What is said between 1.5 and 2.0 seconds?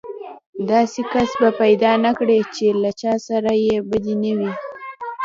پيدا